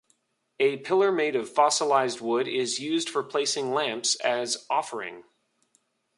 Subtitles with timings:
[0.59, 5.25] A pillar made of fossilized wood is used for placing lamps as offering.